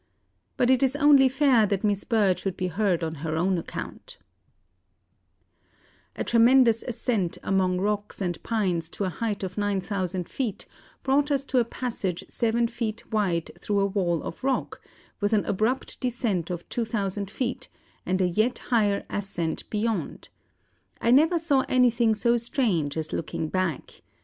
But 0.57 0.71
it 0.71 0.81
is 0.81 0.95
only 0.95 1.29
fair 1.29 1.67
that 1.67 1.83
Miss 1.83 2.05
Bird 2.05 2.39
should 2.39 2.57
be 2.57 2.69
heard 2.69 3.03
on 3.03 3.13
her 3.21 3.37
own 3.37 3.59
account: 3.59 4.17
"A 6.15 6.23
tremendous 6.23 6.81
ascent 6.81 7.37
among 7.43 7.79
rocks 7.79 8.19
and 8.19 8.41
pines 8.41 8.89
to 8.97 9.03
a 9.03 9.09
height 9.09 9.43
of 9.43 9.59
9,000 9.59 10.27
feet 10.27 10.65
brought 11.03 11.29
us 11.29 11.45
to 11.45 11.59
a 11.59 11.63
passage 11.63 12.25
seven 12.29 12.67
feet 12.67 13.11
wide 13.11 13.51
through 13.59 13.79
a 13.81 13.85
wall 13.85 14.23
of 14.23 14.43
rock, 14.43 14.81
with 15.19 15.33
an 15.33 15.45
abrupt 15.45 15.99
descent 16.01 16.49
of 16.49 16.67
2,000 16.69 17.29
feet, 17.29 17.69
and 18.03 18.21
a 18.21 18.27
yet 18.27 18.57
higher 18.73 19.05
ascent 19.07 19.69
beyond. 19.69 20.29
I 20.99 21.11
never 21.11 21.37
saw 21.37 21.63
anything 21.69 22.15
so 22.15 22.37
strange 22.37 22.97
as 22.97 23.13
looking 23.13 23.49
back. 23.49 24.01